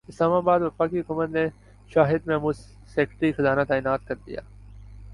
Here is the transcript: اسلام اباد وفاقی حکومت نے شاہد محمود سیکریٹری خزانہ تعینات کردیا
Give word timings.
اسلام 0.09 0.31
اباد 0.33 0.61
وفاقی 0.61 0.99
حکومت 0.99 1.29
نے 1.29 1.45
شاہد 1.91 2.27
محمود 2.27 2.55
سیکریٹری 2.93 3.31
خزانہ 3.33 3.63
تعینات 3.67 4.07
کردیا 4.07 4.41